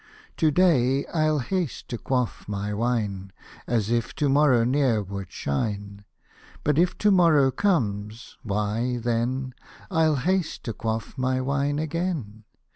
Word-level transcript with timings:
To 0.37 0.49
day 0.49 1.05
I'll 1.13 1.37
haste 1.37 1.87
to 1.89 1.99
quaif 1.99 2.47
my 2.47 2.73
wine, 2.73 3.31
As 3.67 3.91
if 3.91 4.15
to 4.15 4.29
morrow 4.29 4.63
ne'er 4.63 5.03
would 5.03 5.31
shine; 5.31 6.05
But 6.63 6.79
if 6.79 6.97
to 6.97 7.11
morrow 7.11 7.51
comes, 7.51 8.35
why 8.41 8.97
then— 8.97 9.53
ril 9.91 10.15
haste 10.15 10.63
to 10.63 10.73
quaff 10.73 11.15
my 11.19 11.39
wine 11.39 11.77
again. 11.77 12.45